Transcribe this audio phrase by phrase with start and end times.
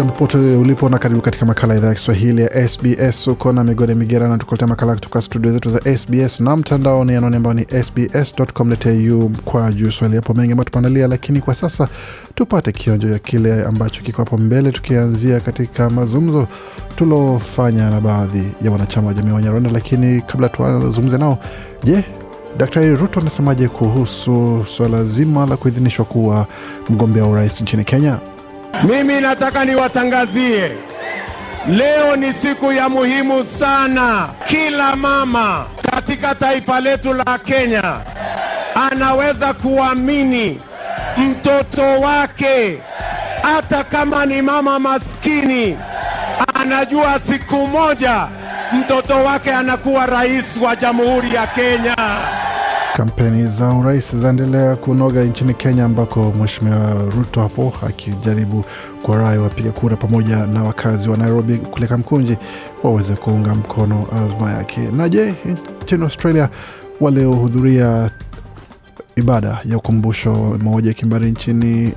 [0.00, 3.28] Jambo pote ulipo na karibu katika makala idhaa ya Kiswahili ya SBS.
[3.28, 7.54] Uko na migode migerana, tukuletea makala kutoka studio zetu za SBS na mtandaoni anwani ambao
[7.54, 10.16] ni sbs.com.au kwa juu swahili.
[10.16, 11.88] Yapo mengi ambayo tumeandalia, lakini kwa sasa
[12.34, 16.46] tupate kionjo ya kile ambacho kiko hapo mbele, tukianzia katika mazungumzo
[16.96, 19.70] tuliofanya na baadhi ya wanachama wa jamii wa Nyarwanda.
[19.70, 21.38] Lakini kabla tuwazungumze nao,
[21.84, 22.04] je,
[22.58, 26.46] Daktari Ruto anasemaje kuhusu swala zima la kuidhinishwa kuwa
[26.90, 28.18] mgombea wa urais nchini Kenya?
[28.82, 30.70] Mimi nataka niwatangazie
[31.68, 34.28] leo ni siku ya muhimu sana.
[34.44, 37.82] Kila mama katika taifa letu la Kenya
[38.90, 40.60] anaweza kuamini
[41.16, 42.78] mtoto wake,
[43.42, 45.78] hata kama ni mama maskini,
[46.54, 48.26] anajua siku moja
[48.72, 51.96] mtoto wake anakuwa rais wa Jamhuri ya Kenya.
[52.96, 58.64] Kampeni za urais zaendelea kunoga nchini Kenya, ambako Mheshimiwa Ruto hapo akijaribu
[59.02, 62.36] kuwarai wapiga kura pamoja na wakazi wa Nairobi kule Kamkunji
[62.82, 64.80] waweze kuunga mkono azma yake.
[64.80, 65.34] Na je,
[65.82, 66.48] nchini Australia
[67.00, 68.10] waliohudhuria
[69.16, 71.92] ibada ya ukumbusho mauaji ya kimbari nchini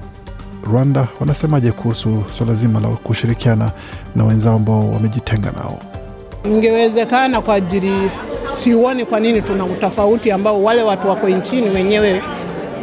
[0.71, 3.71] Rwanda wanasemaje kuhusu swala zima la kushirikiana
[4.15, 5.79] na wenzao ambao wamejitenga nao?
[6.43, 8.11] Ingewezekana kwa ajili,
[8.53, 12.21] siuoni kwa nini tuna utofauti ambao wale watu wako nchini wenyewe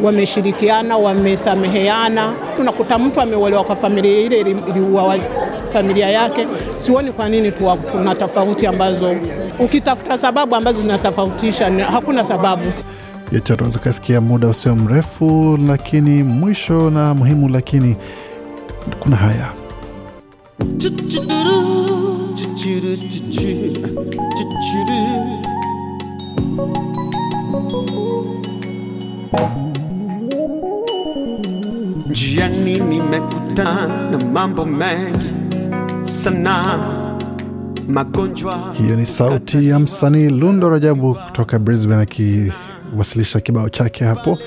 [0.03, 2.33] wameshirikiana, wamesameheana.
[2.61, 5.19] Unakuta mtu ameolewa kwa familia ile iliua
[5.73, 6.47] familia yake.
[6.79, 9.17] Siuoni kwa nini tuwa, tuna tofauti ambazo
[9.59, 12.65] ukitafuta sababu ambazo zinatofautisha, hakuna sababu
[13.33, 17.97] yote tunaweza kasikia muda usio mrefu, lakini mwisho na muhimu, lakini
[19.01, 19.49] kuna haya
[32.11, 35.31] Njiani nimekutana na mambo mengi
[36.05, 36.79] sana,
[37.89, 38.75] magonjwa.
[38.79, 44.39] Hiyo ni sauti ya msanii Lundo Rajabu kutoka Brisbane akiwasilisha kibao chake hapo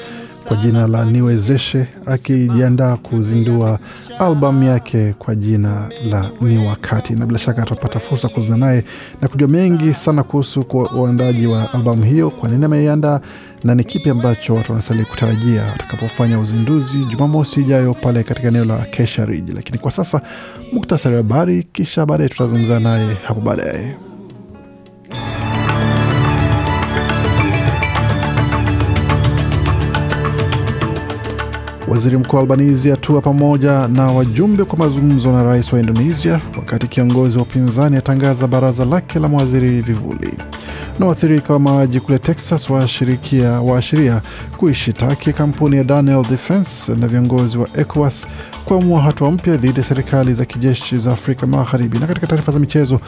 [0.54, 3.80] kwa jina la Niwezeshe, akijiandaa kuzindua
[4.20, 8.84] albamu yake kwa jina la Ni Wakati, na bila shaka atapata fursa kuzungumza naye
[9.22, 10.66] na kujua mengi sana kuhusu
[10.96, 13.20] uandaji wa albamu hiyo, kwa nini ameiandaa
[13.64, 18.78] na ni kipi ambacho watu wanastahili kutarajia atakapofanya uzinduzi Jumamosi ijayo pale katika eneo la
[18.78, 19.54] Kesha Ridge.
[19.56, 20.22] Lakini kwa sasa
[20.74, 23.96] muktasari wa habari, kisha baadaye tutazungumza naye hapo baadaye.
[31.88, 37.38] Waziri Mkuu Albanizi atua pamoja na wajumbe kwa mazungumzo na rais wa Indonesia, wakati kiongozi
[37.38, 40.34] wa upinzani atangaza baraza lake la mawaziri vivuli.
[41.00, 42.70] Na waathirika wa maji kule Texas
[43.64, 44.22] waashiria
[44.58, 48.28] kuishitaki kampuni ya Daniel Defense na viongozi wa ECOWAS
[48.66, 52.00] kuamua hatua mpya dhidi ya serikali za kijeshi za Afrika Magharibi.
[52.00, 53.00] Na katika taarifa za michezo,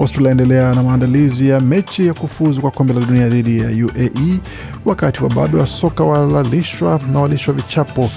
[0.00, 4.40] Australia endelea na maandalizi ya mechi ya kufuzu kwa kombe la dunia dhidi ya UAE,
[4.84, 8.10] wakati wa wababe wa soka walalishwa na walishwa vichapo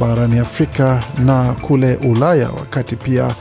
[0.00, 3.34] barani Afrika na kule Ulaya, wakati pia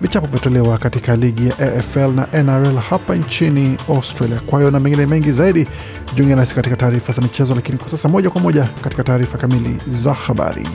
[0.00, 4.40] vichapo vyatolewa katika ligi ya AFL na NRL hapa nchini Australia.
[4.46, 5.68] Kwa hiyo na mengine mengi zaidi,
[6.14, 9.78] jiunge nasi katika taarifa za michezo, lakini kwa sasa moja kwa moja katika taarifa kamili
[9.88, 10.68] za habari.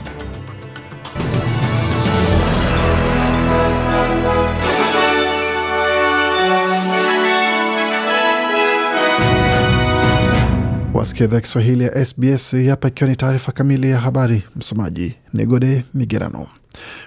[10.94, 14.42] Wasikia idhaa Kiswahili ya SBS hapa, ikiwa ni taarifa kamili ya habari.
[14.56, 16.46] Msomaji ni Gode Migerano.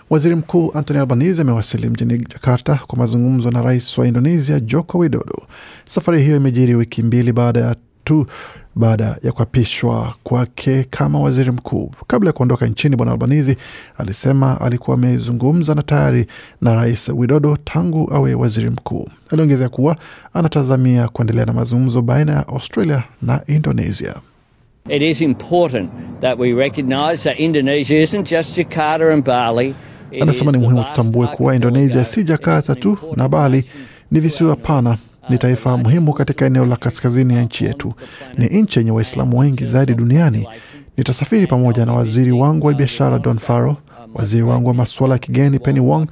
[0.10, 5.48] Waziri Mkuu Anthony Albanese amewasili mjini Jakarta kwa mazungumzo na rais wa Indonesia Joko Widodo.
[5.86, 8.26] Safari hiyo imejiri wiki mbili baada ya tu
[8.76, 11.92] baada ya kuapishwa kwake kama waziri mkuu.
[12.08, 13.58] Kabla ya kuondoka nchini, bwana Albanizi
[13.98, 16.28] alisema alikuwa amezungumza na tayari
[16.62, 19.10] na rais Widodo tangu awe waziri mkuu.
[19.32, 19.98] Aliongezea kuwa
[20.34, 24.16] anatazamia kuendelea na mazungumzo baina ya Australia na Indonesia.
[24.90, 25.90] It is important
[26.22, 29.76] that we recognize that Indonesia isn't just Jakarta and Bali.
[30.22, 31.56] Anasema ni muhimu tutambue kuwa.
[31.56, 33.66] Indonesia si Jakarta tu na Bali,
[34.12, 34.98] Ni visiwa pana,
[35.30, 37.94] ni taifa muhimu katika eneo la kaskazini ya nchi yetu.
[38.38, 40.48] Ni nchi yenye Waislamu wengi zaidi duniani.
[40.98, 43.78] Nitasafiri pamoja na waziri wangu wa biashara Don Faro,
[44.14, 46.08] waziri wangu wa masuala ya kigeni Penny Wong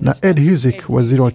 [0.00, 1.32] na Ed Husic, waziri wa,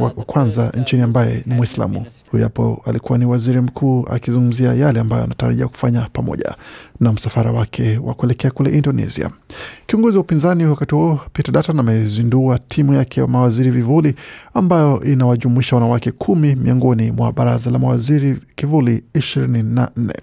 [0.00, 2.06] wa kwanza nchini ambaye ni Mwislamu.
[2.32, 6.54] Huyu hapo alikuwa ni waziri mkuu akizungumzia yale ambayo anatarajia kufanya pamoja
[7.00, 9.30] na msafara wake wa kuelekea kule Indonesia.
[9.86, 14.14] Kiongozi wa upinzani wakati huo Peter Dutton amezindua timu yake ya mawaziri vivuli
[14.54, 20.14] ambayo inawajumuisha wanawake kumi miongoni mwa baraza la mawaziri kivuli ishirini na nne.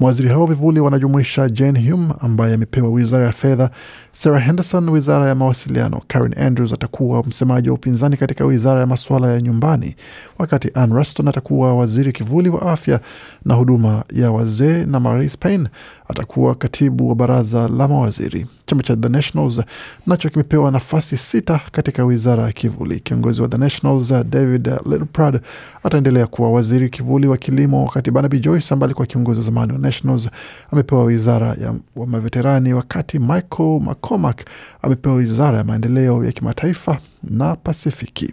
[0.00, 3.70] Mawaziri hao vivuli wanajumuisha Jane Hume ambaye amepewa wizara ya fedha,
[4.18, 9.32] Sarah Henderson wizara ya mawasiliano, Karen Andrews atakuwa msemaji wa upinzani katika wizara ya masuala
[9.32, 9.96] ya nyumbani,
[10.38, 13.00] wakati Ann Ruston atakuwa waziri kivuli wa afya
[13.44, 15.68] na huduma ya wazee, na Marise Payne
[16.08, 18.46] atakuwa katibu wa baraza la mawaziri.
[18.66, 19.60] Chama cha The Nationals
[20.06, 23.00] nacho kimepewa nafasi sita katika wizara ya kivuli.
[23.00, 25.40] Kiongozi wa The Nationals David Littleproud
[25.84, 29.78] ataendelea kuwa waziri kivuli wa kilimo, wakati Barnaby Joyce ambaye alikuwa kiongozi wa zamani wa
[29.78, 30.28] Nationals
[30.72, 34.44] amepewa wizara ya wa maveterani, wakati Michael McCormack
[34.82, 38.32] amepewa wizara ya maendeleo ya kimataifa na Pasifiki.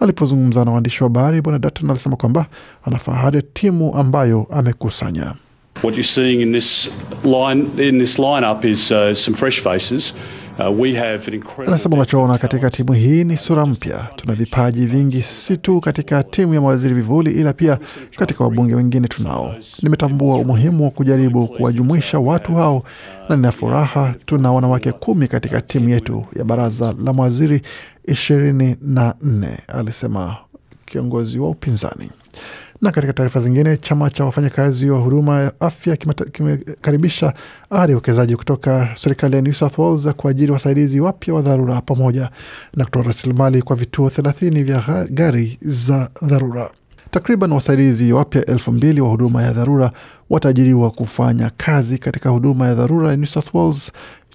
[0.00, 2.46] Alipozungumza na waandishi wa habari, Bwana Dutton alisema kwamba
[2.84, 5.34] anafahari timu ambayo amekusanya.
[5.82, 6.88] What you're seeing in this
[7.24, 10.14] line in this lineup is uh, some fresh faces.
[10.58, 10.66] Uh,
[11.66, 14.08] Anasema unachoona katika timu hii ni sura mpya.
[14.16, 17.78] Tuna vipaji vingi, si tu katika timu ya mawaziri vivuli, ila pia
[18.16, 19.54] katika wabunge wengine tunao.
[19.82, 22.84] Nimetambua umuhimu wa kujaribu kuwajumuisha watu hao,
[23.28, 27.62] na nina furaha tuna wanawake kumi katika timu yetu ya baraza la mawaziri
[28.04, 30.36] ishirini na nne, alisema
[30.86, 32.10] kiongozi wa upinzani.
[32.82, 35.96] Na katika taarifa zingine, chama cha wafanyakazi wa huduma ya afya
[36.32, 37.34] kimekaribisha
[37.70, 41.80] ahadi ya uwekezaji kutoka serikali ya New South Wales za kuajiri wasaidizi wapya wa dharura
[41.80, 42.30] pamoja
[42.74, 46.70] na kutoa rasilimali kwa vituo thelathini vya gari za dharura.
[47.10, 49.92] Takriban wasaidizi wapya elfu mbili wa huduma ya dharura
[50.30, 53.92] wataajiriwa kufanya kazi katika huduma ya dharura ya New South Wales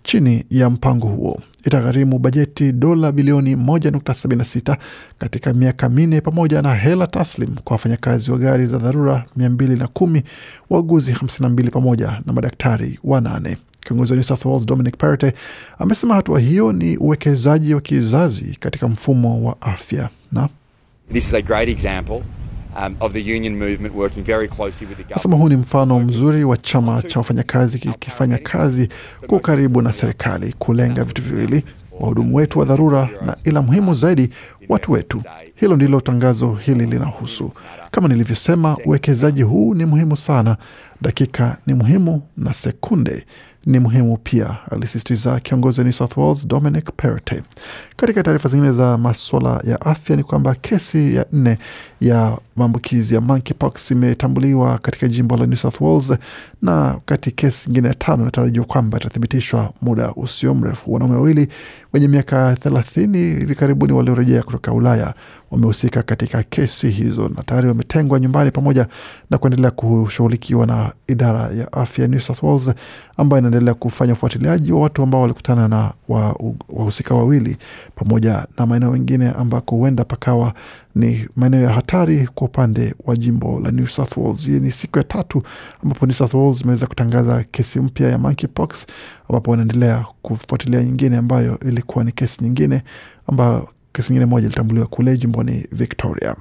[0.07, 1.41] chini ya mpango huo.
[1.65, 4.77] Itagharimu bajeti dola bilioni 1.76
[5.17, 10.21] katika miaka minne pamoja na hela taslim kwa wafanyakazi wa gari za dharura 210,
[10.69, 13.57] wauguzi 52 pamoja na madaktari wanane.
[13.81, 15.35] Kiongozi wa New South Wales Dominic Perrottet
[15.79, 20.49] amesema hatua hiyo ni uwekezaji wa kizazi katika mfumo wa afya na
[21.13, 22.21] This is a great example
[22.77, 25.15] um, of the union movement working very closely with the government.
[25.15, 28.89] Nasema huu ni mfano mzuri wa chama cha wafanyakazi kikifanya kazi
[29.27, 31.63] kwa ukaribu na serikali kulenga vitu viwili:
[31.99, 34.29] wahudumu wetu wa dharura na, ila muhimu zaidi,
[34.69, 35.21] watu wetu.
[35.55, 37.51] Hilo ndilo tangazo hili linahusu.
[37.91, 40.57] Kama nilivyosema, uwekezaji huu ni muhimu sana.
[41.01, 43.25] Dakika ni muhimu na sekunde
[43.67, 47.43] ni muhimu pia, alisisitiza kiongozi wa New South Wales Dominic Perrottet.
[47.95, 51.57] Katika taarifa zingine za maswala ya afya ni kwamba kesi ya nne
[52.01, 56.13] ya maambukizi ya monkeypox imetambuliwa katika jimbo la New South Wales,
[56.61, 60.93] na wakati kesi nyingine ya tano inatarajiwa kwamba itathibitishwa muda usio mrefu.
[60.93, 61.47] Wanaume wawili
[61.93, 65.13] wenye miaka thelathini hivi karibuni waliorejea kutoka Ulaya
[65.51, 68.87] wamehusika katika kesi hizo na tayari wametengwa nyumbani pamoja
[69.29, 72.69] na kuendelea kushughulikiwa na idara ya afya New South Wales
[73.17, 75.91] ambayo inaendelea kufanya ufuatiliaji wa watu ambao walikutana na
[76.69, 77.57] wahusika wa wawili
[77.95, 80.53] pamoja na maeneo mengine ambako huenda pakawa
[80.95, 84.45] ni maeneo ya hatari kwa upande wa jimbo la New South Wales.
[84.45, 85.43] Hii ni siku ya tatu
[85.83, 88.85] ambapo New South Wales imeweza kutangaza kesi mpya ya monkeypox,
[89.29, 92.81] ambapo wanaendelea kufuatilia nyingine ambayo ilikuwa ni kesi nyingine
[93.27, 93.67] ambayo
[93.97, 96.35] kesi nyingine moja ilitambuliwa kule jimboni Victoria.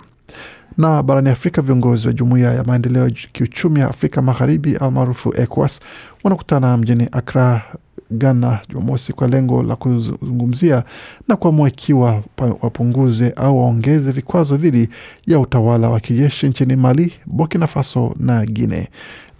[0.79, 5.81] Na barani Afrika, viongozi wa jumuiya ya maendeleo ya kiuchumi ya Afrika Magharibi almaarufu ECOWAS
[6.25, 7.63] wanakutana mjini Accra,
[8.11, 10.85] Ghana Jumamosi kwa lengo la kuzungumzia
[11.29, 12.23] na kuamua ikiwa
[12.63, 14.89] wapunguze au waongeze vikwazo dhidi
[15.27, 18.87] ya utawala wa kijeshi nchini Mali, Burkina Faso na Guinea.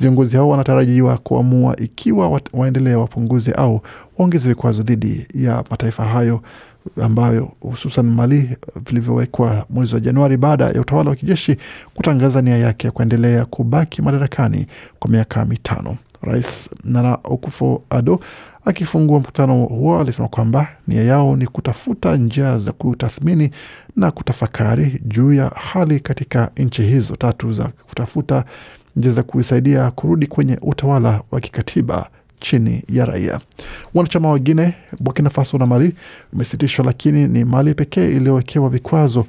[0.01, 3.81] Viongozi hao wanatarajiwa kuamua ikiwa waendelee wapunguze au
[4.19, 6.43] waongeze vikwazo dhidi ya mataifa hayo
[7.03, 11.57] ambayo hususan Mali vilivyowekwa mwezi wa Januari baada ya utawala wa kijeshi
[11.95, 14.67] kutangaza nia yake ya kuendelea kubaki madarakani
[14.99, 15.97] kwa miaka mitano.
[16.23, 18.21] Rais Nana Akufo-Addo
[18.65, 23.51] akifungua mkutano huo alisema kwamba nia yao ni kutafuta njia za kutathmini
[23.97, 28.45] na kutafakari juu ya hali katika nchi hizo tatu za kutafuta
[28.97, 32.07] njia za kuisaidia kurudi kwenye utawala wa kikatiba
[32.41, 33.41] chini ya raia.
[33.95, 35.95] Wanachama wengine Burkina Faso na Mali
[36.33, 39.27] imesitishwa, lakini ni Mali pekee iliyowekewa vikwazo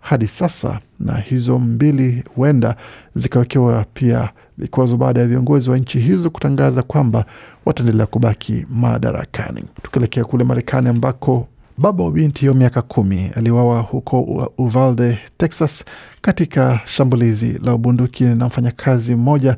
[0.00, 2.76] hadi sasa, na hizo mbili huenda
[3.16, 7.24] zikawekewa pia vikwazo baada ya viongozi wa nchi hizo kutangaza kwamba
[7.66, 9.64] wataendelea kubaki madarakani.
[9.82, 11.46] Tukielekea kule Marekani ambako
[11.78, 14.20] Baba wa binti wa miaka kumi aliuawa huko
[14.58, 15.84] Uvalde, Texas,
[16.22, 19.56] katika shambulizi la bunduki na mfanyakazi mmoja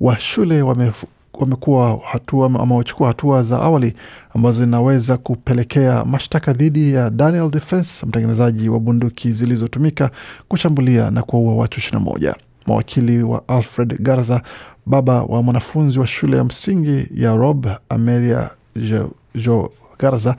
[0.00, 0.92] wa shule wame
[1.40, 3.94] wamekuwa hatua ama wachukua hatua za awali
[4.34, 10.10] ambazo zinaweza kupelekea mashtaka dhidi ya Daniel Defense, mtengenezaji wa bunduki zilizotumika
[10.48, 12.34] kushambulia na kuwaua watu 21.
[12.66, 14.42] Mawakili wa Alfred Garza,
[14.86, 20.36] baba wa mwanafunzi wa shule ya msingi ya Rob Amelia Jo, jo Garza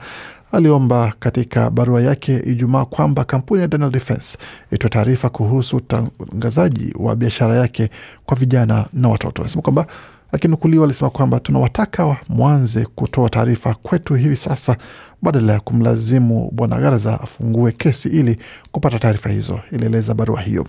[0.52, 4.38] aliomba katika barua yake Ijumaa kwamba kampuni ya Daniel Defense
[4.72, 7.90] itoe taarifa kuhusu utangazaji wa biashara yake
[8.26, 9.42] kwa vijana na watoto.
[9.42, 9.86] Anasema kwamba
[10.32, 14.76] akinukuliwa, alisema kwamba tunawataka mwanze kutoa taarifa kwetu hivi sasa
[15.22, 18.36] badala ya kumlazimu bwana Garza afungue kesi ili
[18.72, 20.66] kupata taarifa hizo, ilieleza barua hiyo.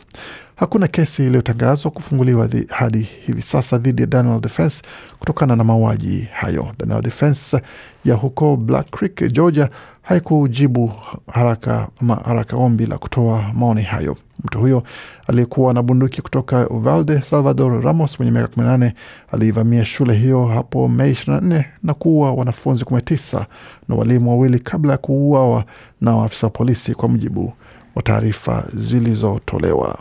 [0.56, 4.84] Hakuna kesi iliyotangazwa kufunguliwa hadi hivi sasa dhidi ya Daniel Defense
[5.20, 6.68] kutokana na mauaji hayo.
[6.79, 7.62] Daniel Defense
[8.06, 9.70] ya huko Black Creek, Georgia
[10.01, 10.91] haikujibu
[11.34, 11.88] haraka,
[12.25, 14.18] haraka ombi la kutoa maoni hayo.
[14.44, 14.84] Mtu huyo
[15.27, 18.91] aliyekuwa na bunduki kutoka Uvalde, Salvador Ramos mwenye miaka 18
[19.32, 23.46] aliivamia shule hiyo hapo Mei 24 na kuua wanafunzi 19
[23.89, 25.63] na walimu wawili kabla ya kuuawa
[26.01, 27.53] na waafisa wa polisi, kwa mujibu
[27.96, 30.00] wa taarifa zilizotolewa.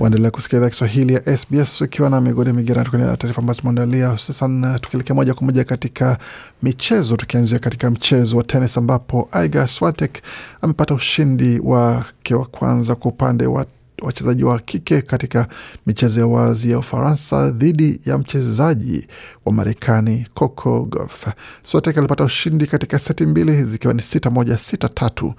[0.00, 4.78] Waendelea kusikia idhaa Kiswahili ya SBS ukiwa na migodi migerani, tukiendelea taarifa ambazo tumeandalia, hususan
[4.80, 6.18] tukielekea moja kwa moja katika
[6.62, 10.22] michezo, tukianzia katika mchezo wa tenis ambapo Iga Swiatek
[10.62, 13.66] amepata ushindi wake wa kwanza kwa upande wa
[14.02, 15.48] wachezaji wa kike katika
[15.86, 19.08] michezo ya wazi ya Ufaransa dhidi ya mchezaji
[19.44, 21.26] wa Marekani Coco Gauff.
[21.62, 25.34] Swiatek alipata ushindi katika seti mbili zikiwa ni sita moja sita tatu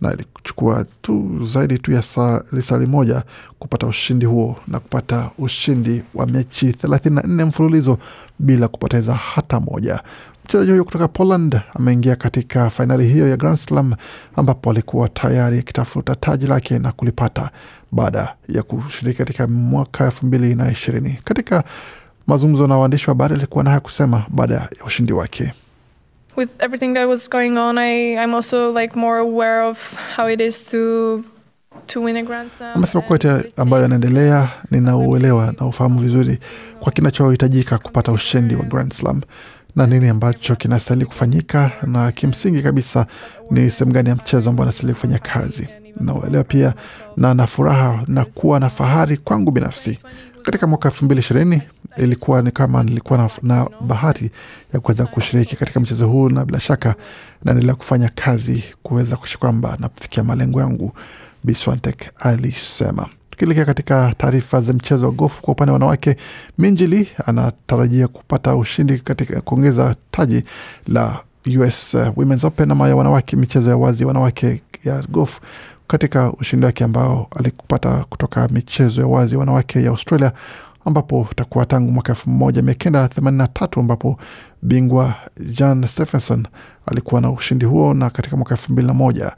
[0.00, 2.02] na ilichukua tu zaidi tu ya
[2.52, 3.22] lisali moja
[3.58, 7.98] kupata ushindi huo na kupata ushindi wa mechi 34 mfululizo
[8.38, 10.00] bila kupoteza hata moja.
[10.44, 13.94] Mchezaji huyo kutoka Poland ameingia katika fainali hiyo ya Grand Slam
[14.36, 17.50] ambapo alikuwa tayari akitafuta taji lake na kulipata
[17.92, 21.18] baada ya kushiriki katika mwaka elfu mbili na ishirini.
[21.24, 21.64] Katika
[22.26, 25.52] mazungumzo na waandishi wa habari alikuwa na haya kusema baada ya ushindi wake.
[26.36, 29.78] With everything that was going on, I, I'm also like more aware of
[30.16, 31.24] how it is to
[31.86, 32.72] to win a Grand Slam.
[32.76, 36.38] Amesema kuwa yote ambayo yanaendelea ninauelewa na ufahamu vizuri
[36.80, 39.20] kwa kinachohitajika kupata ushindi wa Grand Slam
[39.76, 43.06] na nini ambacho kinastahili kufanyika, na kimsingi kabisa
[43.50, 45.68] ni sehemu gani ya mchezo ambao anastahili kufanya kazi.
[46.00, 46.74] Nauelewa pia
[47.16, 49.98] na na furaha na kuwa na fahari kwangu binafsi
[50.44, 51.62] katika mwaka elfu mbili ishirini
[51.96, 54.30] ilikuwa ni kama nilikuwa na, na bahati
[54.74, 56.94] ya kuweza kushiriki katika mchezo huu, na bila shaka
[57.44, 60.92] naendelea kufanya kazi kuweza kuisha kwamba nafikia malengo yangu,
[61.44, 63.08] Biswantek alisema.
[63.30, 66.16] Tukielekea katika taarifa za mchezo wa gofu kwa upande wa wanawake,
[66.58, 70.42] Minjili anatarajia kupata ushindi katika kuongeza taji
[70.88, 71.18] la
[71.58, 75.40] US Women's Open ama ya wanawake, michezo ya wazi wanawake ya gofu
[75.86, 80.32] katika ushindi wake ambao alikupata kutoka michezo ya wazi wanawake ya Australia
[80.84, 84.18] ambapo utakuwa tangu mwaka elfu moja mia kenda themanini na tatu ambapo
[84.62, 85.14] bingwa
[85.50, 86.46] Jan Stephenson
[86.86, 89.32] alikuwa na ushindi huo, na katika mwaka elfu mbili na moja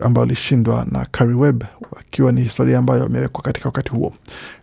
[0.00, 1.64] ambao ilishindwa na Kari Webb,
[2.00, 4.12] akiwa ni historia ambayo amewekwa katika wakati huo.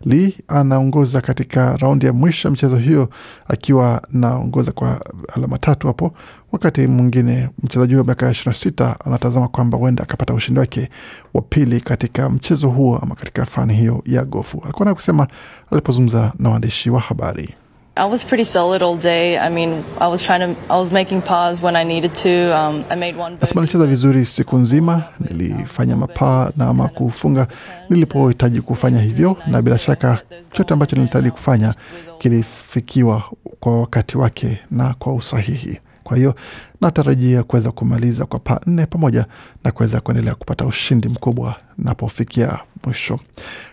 [0.04, 3.08] Lee anaongoza katika raundi ya mwisho ya mchezo hiyo
[3.48, 5.00] akiwa naongoza kwa
[5.36, 6.14] alama tatu hapo,
[6.52, 10.88] wakati mwingine mchezaji huyo miaka ishirini na sita anatazama kwamba huenda akapata ushindi wake
[11.34, 14.60] wa pili katika mchezo huo ama katika fani hiyo ya gofu.
[14.64, 15.26] Alikuwa na kusema
[15.70, 17.54] alipozungumza na waandishi wa habari.
[17.96, 19.38] I was pretty solid all day.
[19.38, 22.30] I mean, I was trying to, I was making pars when I needed to.
[22.58, 23.36] Um, I made one.
[23.40, 27.46] Nasema nilicheza vizuri siku nzima, nilifanya mapaa na ama kufunga
[27.90, 30.18] nilipohitaji kufanya hivyo, na bila shaka
[30.52, 31.74] chote ambacho nilistahili kufanya
[32.18, 33.22] kilifikiwa
[33.60, 35.80] kwa wakati wake na kwa usahihi.
[36.04, 36.34] Kwa hiyo
[36.80, 39.26] natarajia kuweza kumaliza kwa paa nne pamoja
[39.64, 43.18] na kuweza kuendelea kupata ushindi mkubwa napofikia mwisho.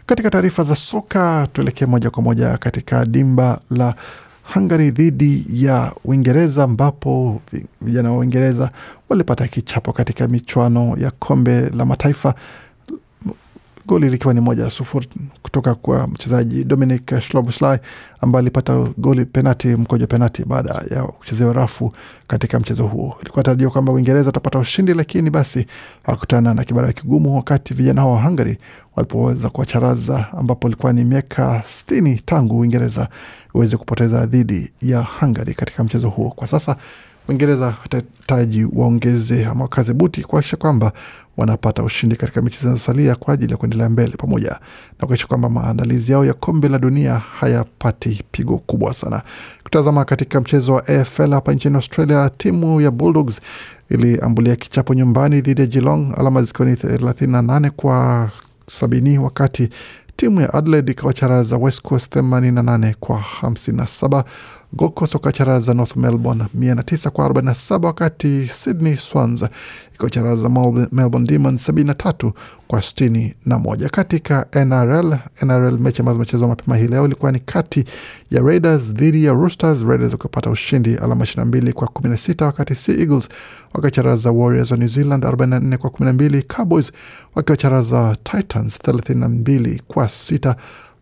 [0.06, 3.96] Katika taarifa za soka, tuelekee moja kwa moja katika dimba la
[4.54, 7.42] Hungary dhidi ya Uingereza ambapo
[7.82, 8.70] vijana wa Uingereza
[9.10, 12.34] walipata kichapo katika michuano ya kombe la mataifa
[13.88, 15.08] goli likiwa ni moja sufuri
[15.42, 17.80] kutoka kwa mchezaji Dominic Szoboszlai
[18.22, 21.94] ambaye alipata goli penati, mkojo penati baada ya kuchezewa rafu
[22.28, 23.18] katika mchezo huo.
[23.22, 25.66] Ilikuwa tarajia kwamba Uingereza atapata ushindi, lakini basi
[26.04, 28.58] hawakutana na kibara kigumu, wakati vijana hao wa Hungary
[28.96, 33.08] walipoweza kuwacharaza, ambapo ilikuwa ni miaka sitini tangu Uingereza
[33.56, 36.30] iweze kupoteza dhidi ya Hungary katika mchezo huo.
[36.30, 36.76] Kwa sasa
[37.30, 40.92] Uingereza watahitaji waongeze ama wakaze buti kuakisha kwamba
[41.38, 44.50] wanapata ushindi katika mechi zinazosalia kwa ajili ya kuendelea mbele, pamoja
[45.00, 49.22] na kuakisha kwamba maandalizi yao ya kombe la dunia hayapati pigo kubwa sana.
[49.64, 53.42] Kutazama katika mchezo wa AFL hapa nchini Australia, timu ya Bulldogs
[53.90, 58.30] iliambulia kichapo nyumbani dhidi ya Geelong, alama zikiwa ni 38 kwa
[58.68, 59.70] sabini, wakati
[60.16, 64.24] timu ya Adelaide ikawacharaza West Coast 88 kwa 57.
[64.74, 69.46] Gold Coast wakacharaza North Melbourne 109 kwa 47, wakati Sydney Swans
[69.96, 70.50] ikiwacharaza
[70.92, 72.32] Melbourne Demons 73
[72.68, 73.90] kwa 61.
[73.90, 77.86] Katika NRL, NRL mechi ambazo zimechezwa mapema hii leo ilikuwa ni kati
[78.32, 83.30] ya Raiders dhidi ya Roosters, Raiders wakipata ushindi alama 22 kwa 16, wakati Sea Eagles
[83.74, 86.92] wakiwacharaza Warriors wa New Zealand 44 kwa 12, Cowboys
[87.36, 90.56] wakiwacharaza Titans 32 kwa 6,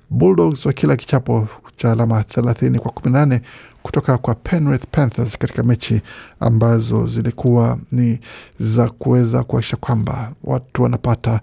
[0.10, 1.48] Bulldogs wakila kichapo
[1.78, 3.40] cha alama 30 kwa 18
[3.84, 6.02] kutoka kwa Penrith Panthers katika mechi
[6.40, 8.20] ambazo zilikuwa ni
[8.60, 11.40] za kuweza kuakisha kwamba watu wanapata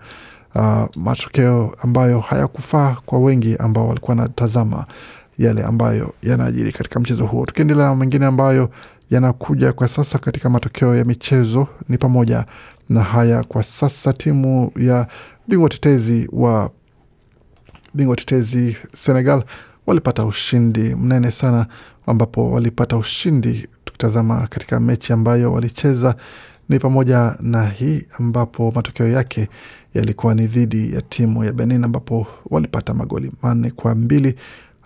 [0.54, 4.84] uh, matokeo ambayo hayakufaa kwa wengi ambao walikuwa wanatazama
[5.38, 7.46] yale ambayo yanaajiri katika mchezo huo.
[7.46, 8.70] Tukiendelea na mengine ambayo
[9.10, 12.44] yanakuja kwa sasa katika matokeo ya michezo ni pamoja
[12.88, 13.44] na haya.
[13.44, 15.06] Kwa sasa timu ya
[15.48, 16.70] bingwa tetezi wa
[17.96, 19.44] bingwa tetezi Senegal
[19.86, 21.66] walipata ushindi mnene sana,
[22.06, 26.14] ambapo walipata ushindi tukitazama katika mechi ambayo walicheza
[26.68, 29.48] ni pamoja na hii ambapo matokeo yake
[29.94, 34.34] yalikuwa ni dhidi ya timu ya Benin ambapo walipata magoli manne kwa mbili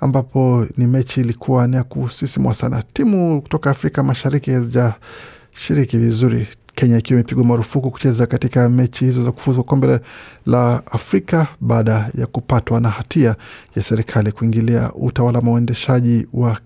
[0.00, 2.82] ambapo ni mechi ilikuwa ni ya kusisimua sana.
[2.92, 9.32] Timu kutoka Afrika Mashariki hazijashiriki vizuri, Kenya ikiwa imepigwa marufuku kucheza katika mechi hizo za
[9.32, 10.00] kufuzu kombe
[10.46, 13.36] la Afrika baada ya kupatwa na hatia
[13.76, 16.58] ya serikali kuingilia utawala wa uendeshaji wa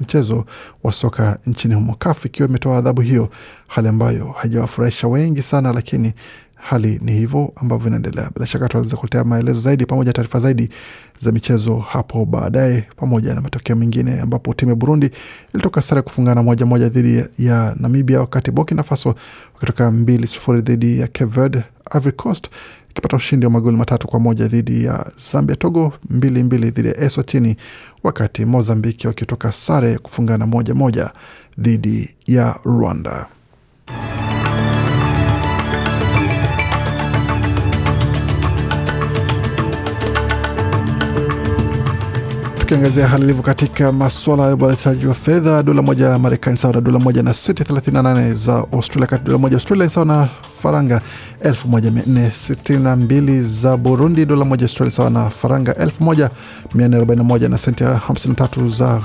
[0.00, 0.44] mchezo
[0.82, 1.94] wa soka nchini humo.
[1.98, 3.28] CAF ikiwa imetoa adhabu hiyo,
[3.66, 6.12] hali ambayo haijawafurahisha wengi sana, lakini
[6.60, 8.30] hali ni hivyo ambavyo inaendelea.
[8.34, 10.68] Bila shaka tunaweza kuletea maelezo zaidi pamoja taarifa zaidi
[11.18, 15.10] za michezo hapo baadaye, pamoja na matokeo mengine, ambapo timu ya Burundi
[15.54, 19.14] ilitoka sare kufungana moja moja dhidi ya Namibia, wakati Burkina Faso
[19.54, 21.62] wakitoka mbili sufuri dhidi ya Cape Verde.
[21.96, 22.48] Ivory Coast
[22.90, 25.56] ikipata ushindi wa magoli matatu kwa moja dhidi ya Zambia.
[25.56, 27.56] Togo mbili mbili dhidi ya Eswatini,
[28.02, 31.10] wakati Mozambiki wakitoka sare kufungana moja moja
[31.58, 33.26] dhidi ya Rwanda.
[42.70, 46.80] Tukiangazia hali ilivyo katika maswala ya uboreshaji wa fedha, dola moja ya Marekani sawa na
[46.80, 50.28] dola moja na senti 38 za Australia, kati dola moja Australia sawa na
[50.62, 51.00] faranga
[51.44, 59.00] 1462 za Burundi, dola moja Australia sawa na faranga 1441 na senti 53 za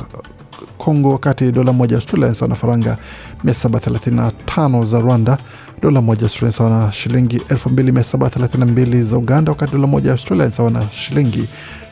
[0.78, 2.98] Kongo, wakati dola moja Australia sawa na faranga
[3.46, 5.38] 735 za Rwanda,
[5.82, 10.90] dola moja Australia sawa na shilingi 2732 za Uganda, wakati dola moja Australia sawa na
[10.92, 11.48] shilingi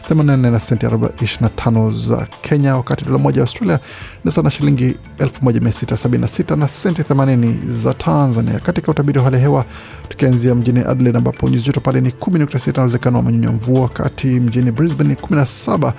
[0.10, 3.80] 84 na senti 25 za Kenya, wakati dola moja ya Australia
[4.26, 8.60] ni sawa na shilingi 1676 na senti 80 za Tanzania.
[8.60, 9.66] Katika utabiri wa hali ya hewa,
[10.10, 13.82] tukianzia mjini Adelaide ambapo nyuzi joto pale ni 10.6 na uwezekano wa manyunyu ya mvua,
[13.82, 15.94] wakati mjini Brisbane ni 17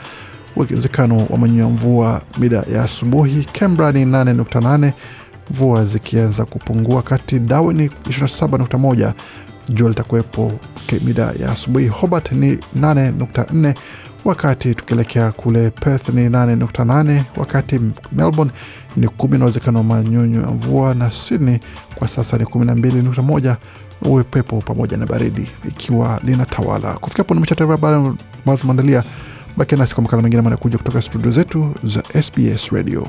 [0.57, 3.45] uwezekano wa manyunyu ya mvua mida ya asubuhi.
[3.59, 4.93] Canberra ni 8.8
[5.51, 9.13] mvua zikianza kupungua, kati Darwin ni 27.1
[9.69, 10.53] jua litakuwepo
[11.05, 11.89] mida ya asubuhi.
[11.89, 13.75] Hobart ni 8.4
[14.25, 17.81] wakati tukielekea kule Perth ni 8.8 wakati
[18.13, 18.53] Melbourne
[18.97, 21.59] ni kumi na uwezekano wa manyunyu ya mvua, na Sydney
[21.95, 23.57] kwa sasa ni 12.1
[24.03, 26.93] upepo pamoja na baridi ikiwa linatawala.
[26.93, 29.05] Kufikia hapo nimesha taarifa habari ambazo tumeandalia.
[29.57, 33.09] Bakia nasi kwa makala mengine manakuja kutoka studio zetu za SBS Radio.